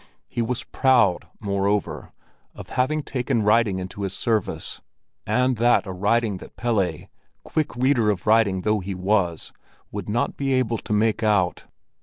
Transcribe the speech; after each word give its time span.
He 0.27 0.41
was 0.41 0.63
proud, 0.63 1.27
moreover, 1.39 2.11
of 2.55 2.69
having 2.69 3.03
taken 3.03 3.43
writing 3.43 3.77
into 3.77 4.01
his 4.01 4.13
service, 4.13 4.81
and 5.27 5.57
that 5.57 5.85
a 5.85 5.91
writing 5.93 6.37
that 6.37 6.55
Pelle, 6.55 7.05
quick 7.43 7.75
reader 7.75 8.09
of 8.09 8.25
writing 8.25 8.61
though 8.61 8.79
he 8.79 8.95
was, 8.95 9.53
would 9.91 10.09
not 10.09 10.37
be 10.37 10.53
able 10.53 10.79
to 10.79 10.91
make 10.93 11.21
out. 11.21 11.67